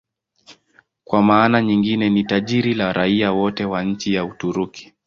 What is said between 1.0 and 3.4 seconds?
Kwa maana nyingine ni jina la raia